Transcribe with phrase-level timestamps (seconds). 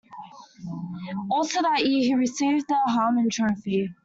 [1.29, 3.93] Also that year, he received the Harmon Trophy.